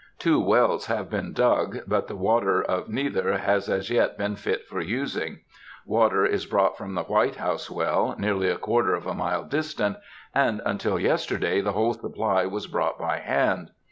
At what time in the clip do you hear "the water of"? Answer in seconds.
2.07-2.89